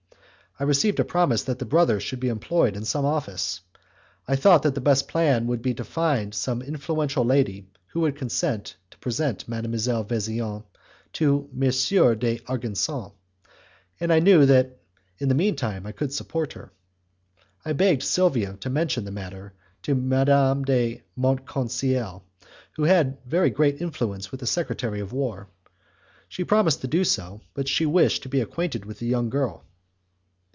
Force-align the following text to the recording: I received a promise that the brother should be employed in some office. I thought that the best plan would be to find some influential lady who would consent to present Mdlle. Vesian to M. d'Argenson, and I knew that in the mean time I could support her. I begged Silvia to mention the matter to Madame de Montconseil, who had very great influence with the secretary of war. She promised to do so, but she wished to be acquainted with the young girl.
I 0.59 0.63
received 0.63 0.99
a 0.99 1.05
promise 1.05 1.45
that 1.45 1.57
the 1.57 1.65
brother 1.65 1.99
should 1.99 2.19
be 2.19 2.27
employed 2.27 2.75
in 2.75 2.83
some 2.85 3.03
office. 3.05 3.61
I 4.27 4.35
thought 4.35 4.61
that 4.61 4.75
the 4.75 4.81
best 4.81 5.07
plan 5.07 5.47
would 5.47 5.63
be 5.63 5.73
to 5.73 5.83
find 5.83 6.35
some 6.35 6.61
influential 6.61 7.25
lady 7.25 7.65
who 7.87 8.01
would 8.01 8.15
consent 8.15 8.75
to 8.91 8.97
present 8.99 9.49
Mdlle. 9.49 10.05
Vesian 10.07 10.63
to 11.13 11.49
M. 11.51 11.61
d'Argenson, 11.61 13.11
and 13.99 14.13
I 14.13 14.19
knew 14.19 14.45
that 14.45 14.77
in 15.17 15.29
the 15.29 15.35
mean 15.35 15.55
time 15.55 15.87
I 15.87 15.93
could 15.93 16.13
support 16.13 16.53
her. 16.53 16.71
I 17.65 17.73
begged 17.73 18.03
Silvia 18.03 18.53
to 18.59 18.69
mention 18.69 19.05
the 19.05 19.09
matter 19.11 19.53
to 19.83 19.95
Madame 19.95 20.63
de 20.63 21.01
Montconseil, 21.17 22.21
who 22.75 22.83
had 22.83 23.17
very 23.25 23.49
great 23.49 23.81
influence 23.81 24.29
with 24.31 24.41
the 24.41 24.45
secretary 24.47 24.99
of 24.99 25.11
war. 25.13 25.49
She 26.27 26.43
promised 26.43 26.81
to 26.81 26.87
do 26.87 27.03
so, 27.03 27.41
but 27.55 27.67
she 27.69 27.85
wished 27.87 28.21
to 28.23 28.29
be 28.29 28.41
acquainted 28.41 28.83
with 28.85 28.99
the 28.99 29.07
young 29.07 29.29
girl. 29.31 29.63